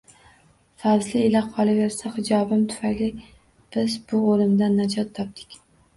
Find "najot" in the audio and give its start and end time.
4.81-5.13